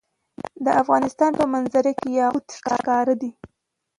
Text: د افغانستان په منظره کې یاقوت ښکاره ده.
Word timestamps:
د 0.65 0.67
افغانستان 0.81 1.31
په 1.39 1.45
منظره 1.53 1.91
کې 1.99 2.07
یاقوت 2.19 2.47
ښکاره 2.57 3.13
ده. 3.21 3.29